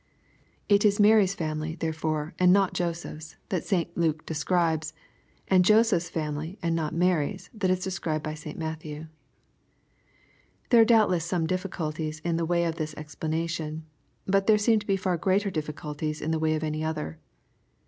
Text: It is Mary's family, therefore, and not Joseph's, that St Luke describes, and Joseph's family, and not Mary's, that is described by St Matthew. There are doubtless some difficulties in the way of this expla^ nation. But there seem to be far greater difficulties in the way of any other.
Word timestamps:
It 0.67 0.83
is 0.83 0.99
Mary's 0.99 1.35
family, 1.35 1.75
therefore, 1.75 2.33
and 2.39 2.51
not 2.51 2.73
Joseph's, 2.73 3.35
that 3.49 3.63
St 3.63 3.95
Luke 3.95 4.25
describes, 4.25 4.95
and 5.47 5.63
Joseph's 5.63 6.09
family, 6.09 6.57
and 6.63 6.75
not 6.75 6.95
Mary's, 6.95 7.51
that 7.53 7.69
is 7.69 7.83
described 7.83 8.23
by 8.23 8.33
St 8.33 8.57
Matthew. 8.57 9.09
There 10.71 10.81
are 10.81 10.85
doubtless 10.85 11.23
some 11.23 11.45
difficulties 11.45 12.17
in 12.21 12.35
the 12.37 12.45
way 12.47 12.65
of 12.65 12.77
this 12.77 12.95
expla^ 12.95 13.29
nation. 13.29 13.85
But 14.25 14.47
there 14.47 14.57
seem 14.57 14.79
to 14.79 14.87
be 14.87 14.97
far 14.97 15.17
greater 15.17 15.51
difficulties 15.51 16.19
in 16.19 16.31
the 16.31 16.39
way 16.39 16.55
of 16.55 16.63
any 16.63 16.83
other. 16.83 17.19